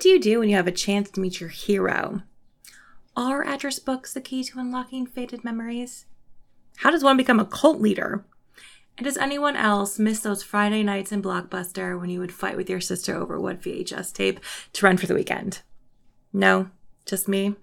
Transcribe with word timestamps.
What 0.00 0.04
do 0.04 0.08
you 0.08 0.18
do 0.18 0.38
when 0.38 0.48
you 0.48 0.56
have 0.56 0.66
a 0.66 0.72
chance 0.72 1.10
to 1.10 1.20
meet 1.20 1.40
your 1.40 1.50
hero? 1.50 2.22
Are 3.14 3.44
address 3.44 3.78
books 3.78 4.14
the 4.14 4.22
key 4.22 4.42
to 4.44 4.58
unlocking 4.58 5.04
faded 5.04 5.44
memories? 5.44 6.06
How 6.78 6.90
does 6.90 7.04
one 7.04 7.18
become 7.18 7.38
a 7.38 7.44
cult 7.44 7.82
leader? 7.82 8.24
And 8.96 9.04
does 9.04 9.18
anyone 9.18 9.56
else 9.56 9.98
miss 9.98 10.20
those 10.20 10.42
Friday 10.42 10.82
nights 10.82 11.12
in 11.12 11.20
Blockbuster 11.20 12.00
when 12.00 12.08
you 12.08 12.18
would 12.18 12.32
fight 12.32 12.56
with 12.56 12.70
your 12.70 12.80
sister 12.80 13.14
over 13.14 13.38
what 13.38 13.60
VHS 13.60 14.14
tape 14.14 14.40
to 14.72 14.86
run 14.86 14.96
for 14.96 15.06
the 15.06 15.12
weekend? 15.12 15.60
No, 16.32 16.70
just 17.04 17.28
me. 17.28 17.56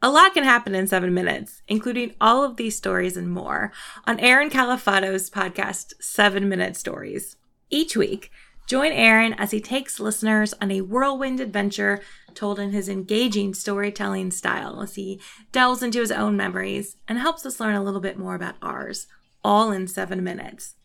A 0.00 0.10
lot 0.10 0.32
can 0.32 0.44
happen 0.44 0.74
in 0.74 0.86
seven 0.86 1.12
minutes, 1.12 1.60
including 1.68 2.14
all 2.22 2.42
of 2.42 2.56
these 2.56 2.74
stories 2.74 3.18
and 3.18 3.30
more 3.30 3.70
on 4.06 4.18
Aaron 4.18 4.48
Calafato's 4.48 5.28
podcast, 5.28 5.92
Seven 6.00 6.48
Minute 6.48 6.74
Stories. 6.74 7.36
Each 7.68 7.98
week, 7.98 8.30
join 8.68 8.92
Aaron 8.92 9.34
as 9.34 9.50
he 9.50 9.60
takes 9.60 9.98
listeners 9.98 10.54
on 10.60 10.70
a 10.70 10.82
whirlwind 10.82 11.40
adventure 11.40 12.00
told 12.34 12.60
in 12.60 12.70
his 12.70 12.88
engaging 12.88 13.54
storytelling 13.54 14.30
style 14.30 14.80
as 14.80 14.94
he 14.94 15.20
delves 15.50 15.82
into 15.82 16.00
his 16.00 16.12
own 16.12 16.36
memories 16.36 16.96
and 17.08 17.18
helps 17.18 17.44
us 17.44 17.58
learn 17.58 17.74
a 17.74 17.82
little 17.82 18.00
bit 18.00 18.18
more 18.18 18.36
about 18.36 18.54
ours, 18.62 19.08
all 19.42 19.72
in 19.72 19.88
seven 19.88 20.22
minutes. 20.22 20.76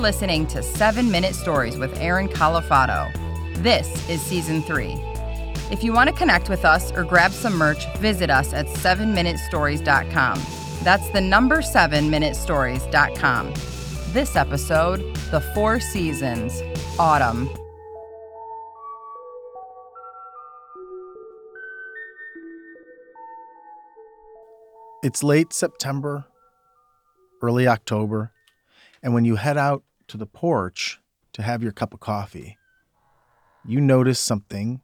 listening 0.05 0.47
to 0.47 0.62
7 0.62 1.10
Minute 1.10 1.34
Stories 1.34 1.78
with 1.78 1.98
Aaron 1.98 2.28
Calafato. 2.28 3.10
This 3.62 3.88
is 4.06 4.20
season 4.20 4.61
3. 4.61 4.96
If 5.70 5.83
you 5.83 5.94
want 5.94 6.11
to 6.11 6.14
connect 6.14 6.50
with 6.50 6.66
us 6.66 6.92
or 6.92 7.05
grab 7.05 7.30
some 7.30 7.56
merch, 7.56 7.86
visit 8.00 8.28
us 8.28 8.52
at 8.52 8.66
7minutestories.com. 8.66 10.42
That's 10.83 11.08
the 11.08 11.22
number 11.22 11.62
7minutestories.com. 11.62 13.55
This 14.12 14.36
episode, 14.36 15.16
The 15.30 15.41
Four 15.41 15.80
Seasons, 15.80 16.62
Autumn. 16.98 17.48
It's 25.02 25.22
late 25.22 25.55
September, 25.55 26.27
early 27.41 27.66
October, 27.66 28.33
and 29.02 29.14
when 29.14 29.24
you 29.24 29.36
head 29.36 29.56
out 29.56 29.83
to 30.14 30.18
the 30.18 30.26
porch 30.26 31.00
to 31.32 31.42
have 31.42 31.60
your 31.60 31.72
cup 31.72 31.92
of 31.92 31.98
coffee, 31.98 32.56
you 33.64 33.80
notice 33.80 34.20
something 34.20 34.80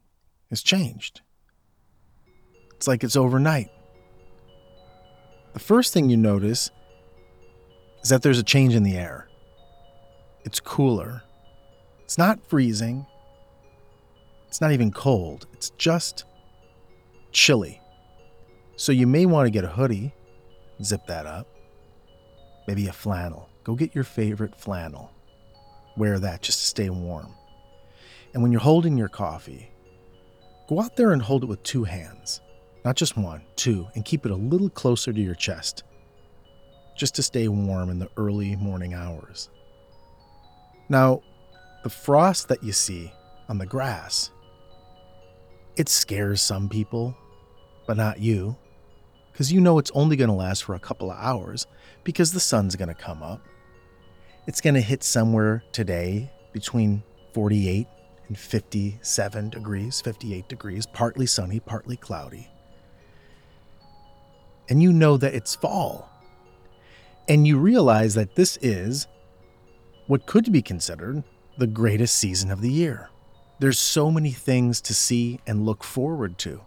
has 0.49 0.61
changed. 0.61 1.21
It's 2.75 2.89
like 2.89 3.05
it's 3.05 3.15
overnight. 3.15 3.71
The 5.53 5.61
first 5.61 5.93
thing 5.93 6.11
you 6.11 6.17
notice 6.17 6.73
is 8.03 8.09
that 8.09 8.23
there's 8.23 8.41
a 8.41 8.43
change 8.43 8.75
in 8.75 8.83
the 8.83 8.97
air. 8.97 9.29
It's 10.45 10.59
cooler. 10.59 11.23
It's 12.03 12.19
not 12.19 12.45
freezing. 12.49 13.07
It's 14.49 14.61
not 14.61 14.73
even 14.73 14.91
cold. 14.91 15.47
It's 15.53 15.71
just 15.79 16.25
chilly. 17.31 17.81
So 18.75 18.91
you 18.91 19.07
may 19.07 19.27
want 19.27 19.47
to 19.47 19.51
get 19.53 19.63
a 19.63 19.69
hoodie, 19.69 20.13
zip 20.83 21.07
that 21.07 21.25
up, 21.25 21.47
maybe 22.67 22.89
a 22.89 22.93
flannel. 22.93 23.49
Go 23.63 23.77
get 23.77 23.95
your 23.95 24.03
favorite 24.03 24.57
flannel. 24.59 25.13
Wear 25.97 26.19
that 26.19 26.43
just 26.43 26.61
to 26.61 26.67
stay 26.67 26.91
warm. 26.91 27.35
And 28.33 28.43
when 28.43 28.53
you're 28.53 28.61
holding 28.61 28.97
your 28.97 29.09
coffee, 29.09 29.71
go 30.69 30.81
out 30.81 30.97
there 30.97 31.13
and 31.13 31.21
hold 31.21 31.43
it 31.43 31.47
with 31.47 31.63
two 31.63 31.85
hands. 31.85 32.41
Not 32.85 32.97
just 32.97 33.17
one, 33.17 33.43
two, 33.57 33.87
and 33.95 34.05
keep 34.05 34.25
it 34.25 34.33
a 34.33 34.37
little 34.37 34.71
closer 34.71 35.13
to 35.13 35.21
your 35.21 35.35
chest, 35.35 35.83
just 36.97 37.15
to 37.17 37.23
stay 37.23 37.49
warm 37.49 37.91
in 37.91 37.99
the 37.99 38.09
early 38.17 38.57
morning 38.57 38.95
hours. 38.95 39.51
Now, 40.89 41.23
the 41.83 41.91
frost 41.91 42.49
that 42.49 42.63
you 42.63 42.73
see 42.73 43.13
on 43.49 43.59
the 43.59 43.67
grass, 43.67 44.31
it 45.77 45.89
scares 45.89 46.41
some 46.41 46.69
people, 46.69 47.17
but 47.87 47.97
not 47.97 48.21
you, 48.21 48.57
because 49.33 49.53
you 49.53 49.61
know 49.61 49.79
it's 49.79 49.91
only 49.95 50.17
going 50.17 50.29
to 50.29 50.35
last 50.35 50.65
for 50.65 50.75
a 50.75 50.81
couple 50.81 51.11
of 51.11 51.19
hours 51.19 51.67
because 52.05 52.33
the 52.33 52.41
sun's 52.41 52.77
going 52.77 52.89
to 52.89 52.95
come 52.95 53.23
up. 53.23 53.41
It's 54.51 54.61
going 54.61 54.75
to 54.75 54.81
hit 54.81 55.05
somewhere 55.05 55.63
today 55.71 56.29
between 56.53 57.05
48 57.35 57.87
and 58.27 58.37
57 58.37 59.49
degrees, 59.49 60.01
58 60.01 60.49
degrees, 60.49 60.87
partly 60.87 61.27
sunny, 61.27 61.61
partly 61.61 61.97
cloudy. 61.97 62.51
And 64.69 64.83
you 64.83 64.93
know 64.93 65.17
that 65.19 65.35
it's 65.35 65.55
fall. 65.55 66.11
And 67.29 67.47
you 67.47 67.59
realize 67.59 68.15
that 68.15 68.35
this 68.35 68.59
is 68.61 69.07
what 70.09 70.27
could 70.27 70.51
be 70.51 70.63
considered 70.63 71.23
the 71.57 71.69
greatest 71.69 72.17
season 72.17 72.51
of 72.51 72.61
the 72.61 72.73
year. 72.73 73.09
There's 73.61 73.79
so 73.79 74.11
many 74.11 74.33
things 74.33 74.81
to 74.81 74.95
see 74.95 75.39
and 75.47 75.65
look 75.65 75.85
forward 75.85 76.39
to, 76.39 76.63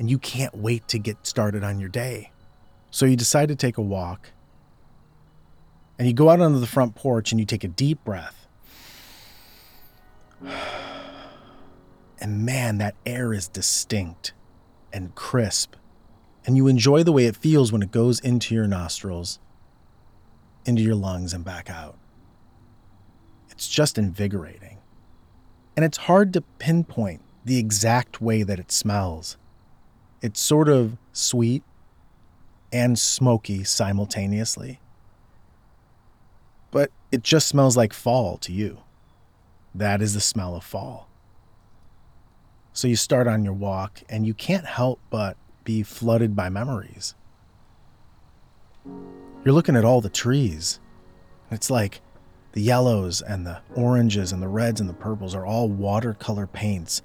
and 0.00 0.10
you 0.10 0.18
can't 0.18 0.56
wait 0.56 0.88
to 0.88 0.98
get 0.98 1.28
started 1.28 1.62
on 1.62 1.78
your 1.78 1.90
day. 1.90 2.32
So 2.90 3.06
you 3.06 3.14
decide 3.14 3.50
to 3.50 3.54
take 3.54 3.78
a 3.78 3.82
walk, 3.82 4.30
and 5.98 6.08
you 6.08 6.14
go 6.14 6.30
out 6.30 6.40
onto 6.40 6.58
the 6.58 6.66
front 6.66 6.94
porch 6.94 7.32
and 7.32 7.38
you 7.38 7.46
take 7.46 7.64
a 7.64 7.68
deep 7.68 8.04
breath. 8.04 8.46
And 12.20 12.46
man, 12.46 12.78
that 12.78 12.94
air 13.04 13.34
is 13.34 13.48
distinct 13.48 14.32
and 14.94 15.14
crisp. 15.14 15.74
And 16.46 16.56
you 16.56 16.68
enjoy 16.68 17.02
the 17.02 17.12
way 17.12 17.26
it 17.26 17.36
feels 17.36 17.70
when 17.70 17.82
it 17.82 17.90
goes 17.90 18.18
into 18.20 18.54
your 18.54 18.66
nostrils, 18.66 19.38
into 20.64 20.80
your 20.80 20.94
lungs, 20.94 21.34
and 21.34 21.44
back 21.44 21.68
out. 21.68 21.98
It's 23.50 23.68
just 23.68 23.98
invigorating. 23.98 24.78
And 25.76 25.84
it's 25.84 25.98
hard 25.98 26.32
to 26.32 26.40
pinpoint 26.40 27.20
the 27.44 27.58
exact 27.58 28.22
way 28.22 28.42
that 28.42 28.58
it 28.58 28.72
smells. 28.72 29.36
It's 30.22 30.40
sort 30.40 30.70
of 30.70 30.96
sweet 31.12 31.62
and 32.72 32.98
smoky 32.98 33.64
simultaneously. 33.64 34.80
But 36.74 36.90
it 37.12 37.22
just 37.22 37.46
smells 37.46 37.76
like 37.76 37.92
fall 37.92 38.36
to 38.38 38.52
you. 38.52 38.80
That 39.76 40.02
is 40.02 40.14
the 40.14 40.20
smell 40.20 40.56
of 40.56 40.64
fall. 40.64 41.08
So 42.72 42.88
you 42.88 42.96
start 42.96 43.28
on 43.28 43.44
your 43.44 43.52
walk, 43.52 44.02
and 44.08 44.26
you 44.26 44.34
can't 44.34 44.66
help 44.66 44.98
but 45.08 45.36
be 45.62 45.84
flooded 45.84 46.34
by 46.34 46.48
memories. 46.48 47.14
You're 48.84 49.54
looking 49.54 49.76
at 49.76 49.84
all 49.84 50.00
the 50.00 50.08
trees. 50.08 50.80
It's 51.52 51.70
like 51.70 52.00
the 52.54 52.60
yellows 52.60 53.22
and 53.22 53.46
the 53.46 53.60
oranges 53.76 54.32
and 54.32 54.42
the 54.42 54.48
reds 54.48 54.80
and 54.80 54.90
the 54.90 54.94
purples 54.94 55.32
are 55.32 55.46
all 55.46 55.68
watercolor 55.68 56.48
paints 56.48 57.02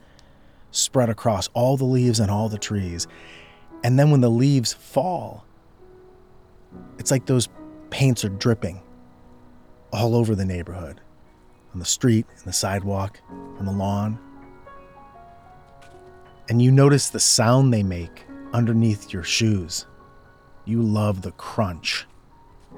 spread 0.72 1.10
across 1.10 1.48
all 1.54 1.78
the 1.78 1.86
leaves 1.86 2.20
and 2.20 2.32
all 2.32 2.50
the 2.50 2.58
trees. 2.58 3.06
And 3.84 4.00
then 4.00 4.10
when 4.10 4.22
the 4.22 4.32
leaves 4.32 4.74
fall, 4.74 5.46
it's 6.98 7.12
like 7.12 7.28
those 7.28 7.50
paints 7.92 8.26
are 8.26 8.30
dripping 8.30 8.82
all 9.92 10.16
over 10.16 10.36
the 10.36 10.46
neighborhood 10.46 11.02
on 11.74 11.80
the 11.80 11.86
street, 11.86 12.26
in 12.38 12.44
the 12.46 12.54
sidewalk, 12.54 13.20
on 13.30 13.66
the 13.66 13.72
lawn 13.72 14.20
and 16.50 16.60
you 16.64 16.72
notice 16.72 17.10
the 17.10 17.20
sound 17.20 17.72
they 17.72 17.84
make 17.84 18.26
underneath 18.54 19.14
your 19.14 19.24
shoes. 19.24 19.86
You 20.66 20.82
love 20.82 21.22
the 21.22 21.32
crunch 21.34 22.08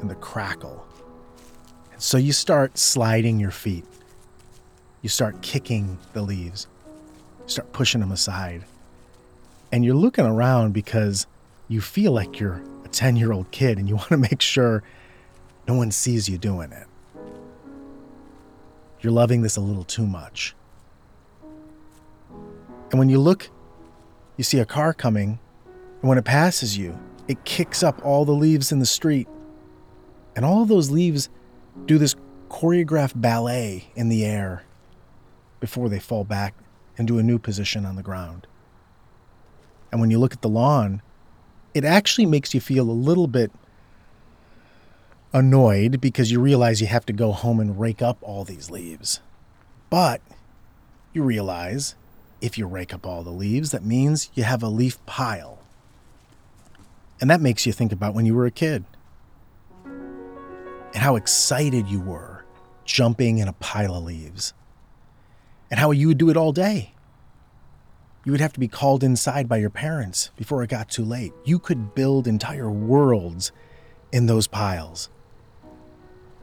and 0.02 0.10
the 0.10 0.16
crackle. 0.16 0.86
And 1.94 2.02
so 2.02 2.18
you 2.18 2.34
start 2.34 2.78
sliding 2.78 3.40
your 3.40 3.52
feet. 3.52 3.86
You 5.02 5.08
start 5.08 5.42
kicking 5.42 5.98
the 6.12 6.22
leaves. 6.22 6.68
You 7.44 7.50
start 7.50 7.72
pushing 7.72 8.02
them 8.02 8.12
aside. 8.12 8.66
And 9.72 9.86
you're 9.86 9.96
looking 9.96 10.26
around 10.26 10.74
because 10.74 11.26
you 11.70 11.80
feel 11.80 12.12
like 12.12 12.42
you're 12.42 12.62
a 12.84 12.90
10 12.90 13.16
year 13.16 13.32
old 13.32 13.50
kid 13.52 13.78
and 13.78 13.88
you 13.88 13.96
want 14.02 14.10
to 14.10 14.18
make 14.18 14.42
sure 14.42 14.84
no 15.66 15.76
one 15.76 15.92
sees 15.92 16.28
you 16.28 16.38
doing 16.38 16.74
it. 16.74 16.88
You're 19.02 19.14
loving 19.14 19.42
this 19.42 19.58
a 19.58 19.62
little 19.62 19.84
too 19.84 20.06
much. 20.06 20.56
And 22.92 23.00
when 23.00 23.10
you 23.10 23.20
look 23.20 23.50
you 24.42 24.44
see 24.44 24.58
a 24.58 24.66
car 24.66 24.92
coming, 24.92 25.38
and 26.02 26.10
when 26.10 26.18
it 26.18 26.26
passes 26.26 26.76
you, 26.76 26.98
it 27.28 27.46
kicks 27.46 27.84
up 27.84 28.04
all 28.04 28.26
the 28.26 28.32
leaves 28.32 28.72
in 28.72 28.80
the 28.80 28.88
street. 28.88 29.28
And 30.36 30.44
all 30.44 30.66
those 30.66 30.90
leaves 30.90 31.30
do 31.86 32.00
this 32.00 32.16
choreographed 32.50 33.22
ballet 33.22 33.92
in 33.96 34.10
the 34.10 34.26
air 34.26 34.64
before 35.60 35.90
they 35.90 36.00
fall 36.00 36.24
back 36.24 36.56
into 36.98 37.20
a 37.20 37.24
new 37.24 37.38
position 37.38 37.86
on 37.86 37.98
the 37.98 38.02
ground. 38.02 38.48
And 39.92 40.02
when 40.02 40.10
you 40.10 40.18
look 40.18 40.34
at 40.34 40.42
the 40.42 40.50
lawn, 40.50 41.04
it 41.76 41.86
actually 41.86 42.26
makes 42.26 42.56
you 42.56 42.62
feel 42.62 42.90
a 42.90 42.92
little 42.92 43.28
bit 43.28 43.52
annoyed 45.34 46.02
because 46.02 46.32
you 46.32 46.40
realize 46.40 46.82
you 46.82 46.88
have 46.88 47.06
to 47.06 47.14
go 47.14 47.32
home 47.32 47.60
and 47.60 47.80
rake 47.80 48.02
up 48.02 48.18
all 48.22 48.44
these 48.44 48.70
leaves. 48.70 49.22
But 49.90 50.22
you 51.14 51.24
realize 51.24 51.96
if 52.42 52.58
you 52.58 52.66
rake 52.66 52.94
up 52.94 53.06
all 53.06 53.24
the 53.24 53.30
leaves, 53.30 53.72
that 53.72 53.84
means 53.84 54.30
you 54.34 54.44
have 54.44 54.64
a 54.64 54.68
leaf 54.68 55.04
pile. 55.06 55.60
And 57.20 57.30
that 57.30 57.42
makes 57.42 57.66
you 57.66 57.72
think 57.72 57.92
about 57.92 58.14
when 58.14 58.26
you 58.26 58.34
were 58.34 58.46
a 58.46 58.52
kid 58.52 58.84
and 59.86 61.04
how 61.04 61.16
excited 61.16 61.88
you 61.88 62.02
were 62.02 62.44
jumping 62.84 63.38
in 63.38 63.48
a 63.48 63.54
pile 63.54 63.96
of 63.96 64.04
leaves 64.04 64.54
and 65.70 65.80
how 65.80 65.92
you 65.92 66.08
would 66.08 66.18
do 66.18 66.30
it 66.30 66.38
all 66.38 66.52
day. 66.52 66.94
You 68.26 68.32
would 68.32 68.42
have 68.42 68.54
to 68.54 68.60
be 68.60 68.68
called 68.68 69.04
inside 69.04 69.48
by 69.48 69.58
your 69.58 69.70
parents 69.70 70.32
before 70.36 70.62
it 70.64 70.70
got 70.70 70.90
too 70.90 71.06
late. 71.06 71.32
You 71.44 71.58
could 71.58 71.96
build 71.96 72.28
entire 72.28 72.70
worlds 72.70 73.52
in 74.12 74.26
those 74.26 74.48
piles. 74.48 75.10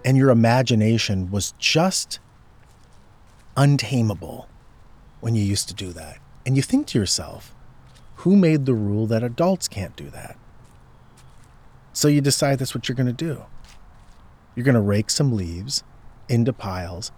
And 0.09 0.17
your 0.17 0.31
imagination 0.31 1.31
was 1.31 1.53
just 1.59 2.19
untamable 3.59 4.49
when 5.21 5.35
you 5.35 5.45
used 5.45 5.69
to 5.69 5.75
do 5.75 5.93
that. 5.93 6.17
And 6.47 6.57
you 6.57 6.63
think 6.63 6.87
to 6.87 6.99
yourself, 6.99 7.55
who 8.15 8.35
made 8.35 8.65
the 8.65 8.73
rule 8.73 9.07
that 9.09 9.23
adults 9.23 9.69
can't 9.69 9.95
do 9.97 10.09
that? 10.09 10.39
So 11.93 12.09
you 12.09 12.23
decide 12.23 12.59
that's 12.59 12.75
what 12.75 12.89
you're 12.89 12.97
going 12.97 13.09
to 13.09 13.13
do. 13.13 13.43
You're 14.57 14.65
going 14.65 14.77
to 14.77 14.81
rake 14.81 15.11
some 15.11 15.37
leaves 15.37 15.85
into 16.27 16.55
piles 16.55 17.13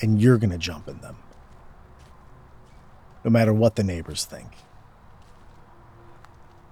and 0.00 0.18
you're 0.18 0.38
going 0.38 0.48
to 0.48 0.56
jump 0.56 0.88
in 0.88 1.02
them 1.02 1.18
no 3.22 3.30
matter 3.30 3.52
what 3.52 3.76
the 3.76 3.84
neighbors 3.84 4.24
think. 4.24 4.48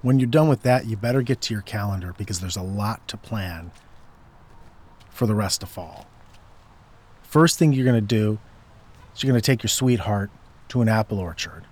When 0.00 0.18
you're 0.18 0.30
done 0.30 0.48
with 0.48 0.62
that, 0.62 0.86
you 0.86 0.96
better 0.96 1.20
get 1.20 1.42
to 1.42 1.52
your 1.52 1.62
calendar 1.62 2.14
because 2.16 2.40
there's 2.40 2.56
a 2.56 2.62
lot 2.62 3.06
to 3.08 3.18
plan 3.18 3.70
for 5.12 5.26
the 5.26 5.34
rest 5.34 5.62
of 5.62 5.68
fall. 5.68 6.06
First 7.22 7.58
thing 7.58 7.72
you're 7.72 7.84
going 7.84 7.94
to 7.94 8.00
do 8.00 8.38
is 9.14 9.22
you're 9.22 9.30
going 9.30 9.40
to 9.40 9.44
take 9.44 9.62
your 9.62 9.68
sweetheart 9.68 10.30
to 10.68 10.82
an 10.82 10.88
apple 10.88 11.18
orchard. 11.18 11.64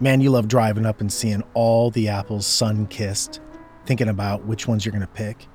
Man, 0.00 0.20
you 0.20 0.30
love 0.30 0.46
driving 0.46 0.86
up 0.86 1.00
and 1.00 1.12
seeing 1.12 1.42
all 1.54 1.90
the 1.90 2.08
apples 2.08 2.46
sun 2.46 2.86
kissed, 2.86 3.40
thinking 3.84 4.08
about 4.08 4.44
which 4.44 4.68
ones 4.68 4.84
you're 4.84 4.92
going 4.92 5.00
to 5.00 5.08
pick. 5.08 5.48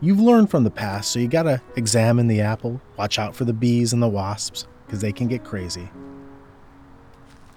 You've 0.00 0.20
learned 0.20 0.50
from 0.50 0.64
the 0.64 0.70
past, 0.70 1.12
so 1.12 1.18
you 1.18 1.28
got 1.28 1.42
to 1.44 1.60
examine 1.76 2.28
the 2.28 2.40
apple, 2.40 2.80
watch 2.96 3.18
out 3.18 3.36
for 3.36 3.44
the 3.44 3.52
bees 3.52 3.92
and 3.92 4.02
the 4.02 4.08
wasps 4.08 4.66
because 4.86 5.00
they 5.00 5.12
can 5.12 5.28
get 5.28 5.44
crazy. 5.44 5.88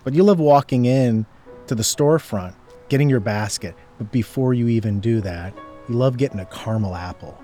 But 0.04 0.14
you 0.14 0.24
love 0.24 0.40
walking 0.40 0.86
in 0.86 1.26
to 1.68 1.76
the 1.76 1.84
storefront, 1.84 2.56
getting 2.90 3.10
your 3.10 3.20
basket, 3.20 3.76
but 3.98 4.12
before 4.12 4.54
you 4.54 4.68
even 4.68 5.00
do 5.00 5.22
that, 5.22 5.54
you 5.88 5.96
love 5.96 6.18
getting 6.18 6.40
a 6.40 6.46
caramel 6.46 6.96
apple. 6.96 7.40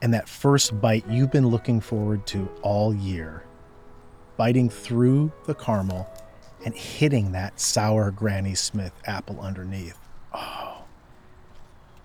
And 0.00 0.12
that 0.14 0.28
first 0.28 0.80
bite 0.80 1.06
you've 1.08 1.30
been 1.30 1.46
looking 1.46 1.80
forward 1.80 2.26
to 2.28 2.48
all 2.62 2.94
year, 2.94 3.44
biting 4.36 4.68
through 4.68 5.32
the 5.46 5.54
caramel 5.54 6.08
and 6.64 6.74
hitting 6.74 7.32
that 7.32 7.60
sour 7.60 8.10
Granny 8.10 8.54
Smith 8.54 8.92
apple 9.04 9.40
underneath. 9.40 9.98
Oh, 10.34 10.84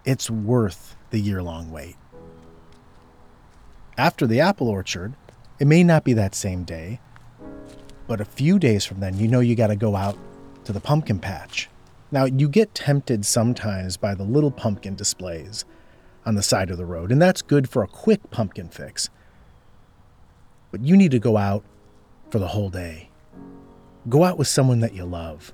it's 0.06 0.30
worth 0.30 0.96
the 1.10 1.19
year 1.19 1.42
long 1.42 1.72
wait. 1.72 1.96
After 3.98 4.28
the 4.28 4.42
apple 4.42 4.68
orchard, 4.68 5.16
it 5.60 5.66
may 5.66 5.84
not 5.84 6.04
be 6.04 6.14
that 6.14 6.36
same 6.36 6.64
day, 6.64 7.00
but 8.08 8.22
a 8.22 8.25
few 8.25 8.60
days 8.60 8.86
from 8.86 9.00
then, 9.00 9.18
you 9.18 9.28
know 9.28 9.40
you 9.40 9.56
got 9.56 9.68
to 9.68 9.75
go 9.75 9.96
out 9.96 10.18
to 10.66 10.72
the 10.72 10.80
pumpkin 10.80 11.19
patch. 11.19 11.68
Now, 12.12 12.25
you 12.25 12.48
get 12.48 12.74
tempted 12.74 13.25
sometimes 13.25 13.98
by 13.98 14.15
the 14.15 14.24
little 14.24 14.51
pumpkin 14.51 14.95
displays 14.95 15.65
on 16.25 16.36
the 16.36 16.44
side 16.44 16.69
of 16.69 16.77
the 16.77 16.86
road, 16.86 17.12
and 17.12 17.21
that's 17.21 17.42
good 17.42 17.69
for 17.69 17.83
a 17.83 17.88
quick 17.88 18.31
pumpkin 18.31 18.69
fix. 18.69 19.09
But 20.71 20.81
you 20.81 20.95
need 20.95 21.12
to 21.12 21.19
go 21.19 21.38
out 21.38 21.63
for 22.30 22.39
the 22.39 22.48
whole 22.48 22.69
day. 22.69 23.09
Go 24.07 24.24
out 24.24 24.38
with 24.38 24.48
someone 24.48 24.80
that 24.80 24.94
you 24.94 25.06
love 25.06 25.54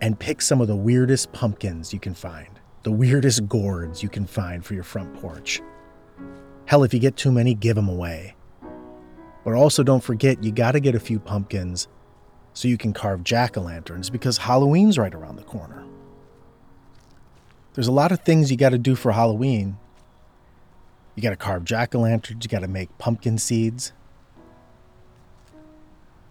and 0.00 0.18
pick 0.18 0.40
some 0.40 0.60
of 0.60 0.68
the 0.68 0.76
weirdest 0.76 1.32
pumpkins 1.32 1.92
you 1.92 2.00
can 2.00 2.14
find, 2.14 2.60
the 2.84 2.92
weirdest 2.92 3.48
gourds 3.48 4.02
you 4.02 4.08
can 4.08 4.26
find 4.26 4.64
for 4.64 4.74
your 4.74 4.84
front 4.84 5.12
porch. 5.20 5.60
Hell, 6.66 6.84
if 6.84 6.94
you 6.94 7.00
get 7.00 7.16
too 7.16 7.32
many, 7.32 7.54
give 7.54 7.74
them 7.74 7.88
away. 7.88 8.36
But 9.44 9.54
also 9.54 9.82
don't 9.82 10.02
forget, 10.02 10.44
you 10.44 10.52
got 10.52 10.72
to 10.72 10.80
get 10.80 10.94
a 10.94 11.00
few 11.00 11.18
pumpkins 11.18 11.88
so 12.60 12.68
you 12.68 12.76
can 12.76 12.92
carve 12.92 13.24
jack 13.24 13.56
o' 13.56 13.62
lanterns 13.62 14.10
because 14.10 14.36
Halloween's 14.36 14.98
right 14.98 15.14
around 15.14 15.36
the 15.36 15.42
corner. 15.42 15.82
There's 17.72 17.86
a 17.86 17.92
lot 17.92 18.12
of 18.12 18.20
things 18.20 18.50
you 18.50 18.58
got 18.58 18.72
to 18.72 18.78
do 18.78 18.94
for 18.94 19.12
Halloween. 19.12 19.78
You 21.14 21.22
got 21.22 21.30
to 21.30 21.36
carve 21.36 21.64
jack 21.64 21.94
o' 21.94 22.00
lanterns, 22.00 22.44
you 22.44 22.50
got 22.50 22.60
to 22.60 22.68
make 22.68 22.98
pumpkin 22.98 23.38
seeds. 23.38 23.94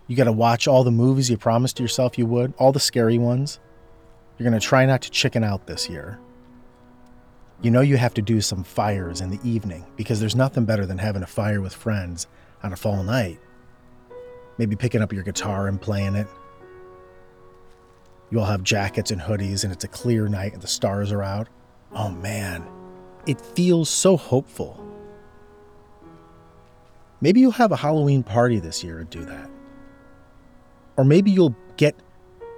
You 0.05 0.15
got 0.15 0.25
to 0.25 0.31
watch 0.31 0.67
all 0.67 0.83
the 0.83 0.91
movies 0.91 1.31
you 1.31 1.37
promised 1.37 1.79
yourself 1.79 2.15
you 2.15 2.27
would, 2.27 2.53
all 2.59 2.71
the 2.71 2.79
scary 2.79 3.17
ones. 3.17 3.59
You're 4.37 4.47
going 4.47 4.59
to 4.59 4.63
try 4.63 4.85
not 4.85 5.01
to 5.01 5.09
chicken 5.09 5.43
out 5.43 5.65
this 5.65 5.89
year. 5.89 6.19
You 7.63 7.71
know 7.71 7.81
you 7.81 7.97
have 7.97 8.13
to 8.13 8.21
do 8.21 8.39
some 8.39 8.63
fires 8.63 9.19
in 9.19 9.31
the 9.31 9.39
evening 9.43 9.83
because 9.95 10.19
there's 10.19 10.35
nothing 10.35 10.65
better 10.65 10.85
than 10.85 10.99
having 10.99 11.23
a 11.23 11.27
fire 11.27 11.59
with 11.59 11.73
friends 11.73 12.27
on 12.61 12.71
a 12.71 12.75
fall 12.75 13.01
night. 13.01 13.39
Maybe 14.59 14.75
picking 14.75 15.01
up 15.01 15.13
your 15.13 15.23
guitar 15.23 15.69
and 15.69 15.81
playing 15.81 16.15
it. 16.15 16.27
You 18.29 18.41
all 18.41 18.45
have 18.45 18.61
jackets 18.61 19.09
and 19.09 19.21
hoodies, 19.21 19.63
and 19.63 19.71
it's 19.71 19.85
a 19.85 19.88
clear 19.88 20.27
night 20.27 20.53
and 20.53 20.61
the 20.61 20.67
stars 20.67 21.13
are 21.13 21.23
out. 21.23 21.47
Oh 21.94 22.09
man, 22.09 22.67
it 23.25 23.39
feels 23.39 23.89
so 23.89 24.17
hopeful. 24.17 24.85
Maybe 27.21 27.39
you'll 27.39 27.51
have 27.51 27.71
a 27.71 27.77
Halloween 27.77 28.21
party 28.21 28.59
this 28.59 28.83
year 28.83 29.00
and 29.00 29.09
do 29.09 29.23
that. 29.25 29.50
Or 30.97 31.05
maybe 31.05 31.31
you'll 31.31 31.55
get 31.77 31.95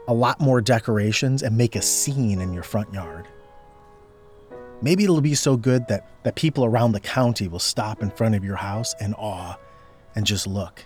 a 0.07 0.13
lot 0.13 0.39
more 0.42 0.59
decorations 0.59 1.44
and 1.44 1.56
make 1.56 1.75
a 1.75 1.83
scene 1.83 2.42
in 2.42 2.51
your 2.51 2.63
front 2.63 2.92
yard. 2.92 3.27
Maybe 4.81 5.04
it'll 5.04 5.21
be 5.21 5.36
so 5.36 5.56
good 5.56 5.88
that, 5.88 6.09
that 6.24 6.33
people 6.33 6.65
around 6.65 6.94
the 6.94 7.00
county 7.00 7.47
will 7.47 7.59
stop 7.59 8.01
in 8.01 8.09
front 8.09 8.33
of 8.33 8.44
your 8.44 8.56
house 8.56 8.95
in 9.00 9.13
awe 9.13 9.56
and 10.15 10.25
just 10.25 10.47
look. 10.47 10.86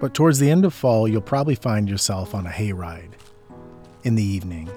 But 0.00 0.14
towards 0.14 0.38
the 0.38 0.50
end 0.50 0.64
of 0.64 0.72
fall, 0.72 1.06
you'll 1.06 1.20
probably 1.20 1.54
find 1.54 1.88
yourself 1.88 2.34
on 2.34 2.46
a 2.46 2.50
hayride 2.50 3.12
in 4.02 4.14
the 4.14 4.24
evening. 4.24 4.70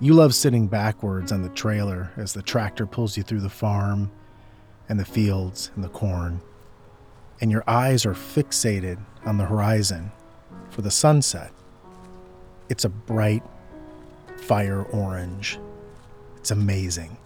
You 0.00 0.14
love 0.14 0.34
sitting 0.34 0.66
backwards 0.66 1.30
on 1.30 1.42
the 1.42 1.48
trailer 1.50 2.12
as 2.16 2.32
the 2.32 2.42
tractor 2.42 2.84
pulls 2.84 3.16
you 3.16 3.22
through 3.22 3.40
the 3.40 3.48
farm 3.48 4.10
and 4.88 4.98
the 4.98 5.04
fields 5.04 5.70
and 5.76 5.84
the 5.84 5.88
corn, 5.88 6.40
and 7.40 7.50
your 7.50 7.62
eyes 7.68 8.04
are 8.04 8.14
fixated 8.14 8.98
on 9.24 9.38
the 9.38 9.44
horizon 9.44 10.10
for 10.70 10.82
the 10.82 10.90
sunset. 10.90 11.52
It's 12.68 12.84
a 12.84 12.88
bright, 12.88 13.44
fire 14.36 14.82
orange. 14.82 15.58
It's 16.36 16.50
amazing. 16.50 17.16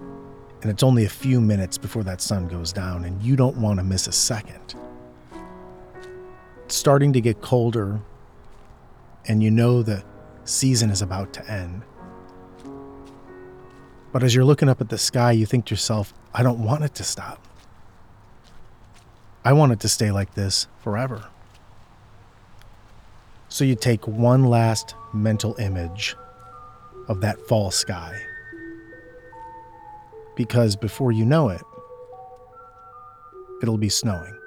And 0.00 0.70
it's 0.70 0.82
only 0.82 1.04
a 1.04 1.10
few 1.10 1.40
minutes 1.40 1.78
before 1.78 2.02
that 2.04 2.20
sun 2.20 2.48
goes 2.48 2.72
down, 2.72 3.04
and 3.04 3.22
you 3.22 3.36
don't 3.36 3.56
want 3.56 3.78
to 3.78 3.84
miss 3.84 4.08
a 4.08 4.12
second. 4.12 4.74
It's 6.68 6.76
starting 6.76 7.14
to 7.14 7.22
get 7.22 7.40
colder, 7.40 7.98
and 9.24 9.42
you 9.42 9.50
know 9.50 9.82
the 9.82 10.04
season 10.44 10.90
is 10.90 11.00
about 11.00 11.32
to 11.32 11.50
end. 11.50 11.80
But 14.12 14.22
as 14.22 14.34
you're 14.34 14.44
looking 14.44 14.68
up 14.68 14.82
at 14.82 14.90
the 14.90 14.98
sky, 14.98 15.32
you 15.32 15.46
think 15.46 15.64
to 15.64 15.72
yourself, 15.72 16.12
I 16.34 16.42
don't 16.42 16.62
want 16.62 16.84
it 16.84 16.94
to 16.96 17.04
stop. 17.04 17.42
I 19.46 19.54
want 19.54 19.72
it 19.72 19.80
to 19.80 19.88
stay 19.88 20.10
like 20.10 20.34
this 20.34 20.66
forever. 20.80 21.24
So 23.48 23.64
you 23.64 23.74
take 23.74 24.06
one 24.06 24.44
last 24.44 24.94
mental 25.14 25.54
image 25.58 26.16
of 27.08 27.22
that 27.22 27.40
fall 27.48 27.70
sky. 27.70 28.20
Because 30.36 30.76
before 30.76 31.12
you 31.12 31.24
know 31.24 31.48
it, 31.48 31.62
it'll 33.62 33.78
be 33.78 33.88
snowing. 33.88 34.37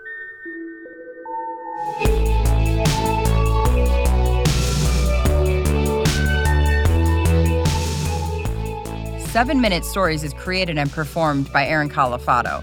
Seven 9.31 9.61
Minute 9.61 9.85
Stories 9.85 10.25
is 10.25 10.33
created 10.33 10.77
and 10.77 10.91
performed 10.91 11.49
by 11.53 11.65
Aaron 11.65 11.87
Calafato. 11.87 12.61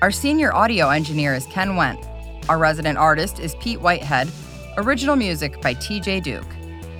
Our 0.00 0.10
senior 0.10 0.54
audio 0.54 0.88
engineer 0.88 1.34
is 1.34 1.44
Ken 1.48 1.72
Wendt. 1.72 2.02
Our 2.48 2.56
resident 2.56 2.96
artist 2.96 3.38
is 3.38 3.54
Pete 3.56 3.82
Whitehead. 3.82 4.30
Original 4.78 5.16
music 5.16 5.60
by 5.60 5.74
TJ 5.74 6.22
Duke. 6.22 6.46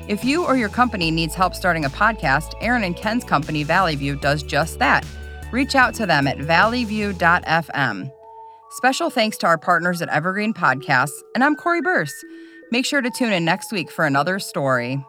If 0.09 0.27
you 0.27 0.45
or 0.45 0.59
your 0.59 0.69
company 0.69 1.11
needs 1.11 1.35
help 1.35 1.55
starting 1.55 1.87
a 1.87 1.89
podcast, 1.89 2.53
Aaron 2.61 2.85
and 2.85 2.95
Ken's 2.95 3.25
company, 3.25 3.63
Valley 3.63 3.97
View, 3.97 4.15
does 4.15 4.43
just 4.43 4.79
that. 4.79 5.07
Reach 5.53 5.75
out 5.75 5.95
to 5.95 6.05
them 6.05 6.27
at 6.27 6.37
valleyview.fm. 6.37 8.13
Special 8.73 9.09
thanks 9.09 9.39
to 9.39 9.47
our 9.47 9.57
partners 9.57 10.03
at 10.03 10.11
Evergreen 10.11 10.53
Podcasts, 10.53 11.19
and 11.35 11.43
I'm 11.43 11.57
Cori 11.57 11.81
Birce. 11.81 12.13
Make 12.71 12.85
sure 12.85 13.01
to 13.01 13.11
tune 13.11 13.33
in 13.33 13.47
next 13.47 13.73
week 13.73 13.91
for 13.91 14.05
another 14.05 14.39
story. 14.39 15.03